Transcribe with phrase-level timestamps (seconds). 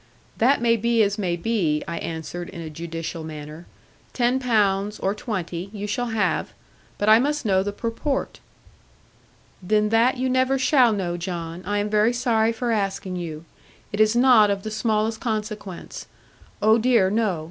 [0.39, 3.67] 'That may be as may be,' I answered in a judicial manner;
[4.13, 6.53] 'ten pounds, or twenty, you shall have.
[6.97, 8.39] But I must know the purport.'
[9.61, 11.61] 'Then that you never shall know, John.
[11.67, 13.45] I am very sorry for asking you.
[13.91, 16.07] It is not of the smallest consequence.
[16.63, 17.39] Oh, dear, no.'